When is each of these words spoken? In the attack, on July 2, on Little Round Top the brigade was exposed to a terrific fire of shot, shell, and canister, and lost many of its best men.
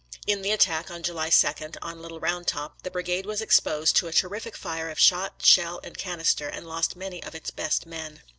In 0.25 0.41
the 0.41 0.49
attack, 0.49 0.89
on 0.89 1.03
July 1.03 1.29
2, 1.29 1.73
on 1.83 2.01
Little 2.01 2.19
Round 2.19 2.47
Top 2.47 2.81
the 2.81 2.89
brigade 2.89 3.27
was 3.27 3.39
exposed 3.39 3.95
to 3.97 4.07
a 4.07 4.11
terrific 4.11 4.57
fire 4.57 4.89
of 4.89 4.97
shot, 4.99 5.45
shell, 5.45 5.79
and 5.83 5.95
canister, 5.95 6.47
and 6.47 6.65
lost 6.65 6.95
many 6.95 7.21
of 7.21 7.35
its 7.35 7.51
best 7.51 7.85
men. 7.85 8.23